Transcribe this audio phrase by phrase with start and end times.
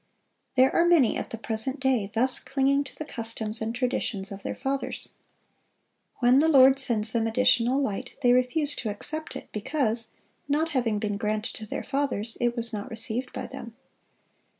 [0.55, 4.41] There are many at the present day thus clinging to the customs and traditions of
[4.41, 5.09] their fathers.
[6.17, 10.07] When the Lord sends them additional light, they refuse to accept it, because,
[10.47, 13.75] not having been granted to their fathers, it was not received by them.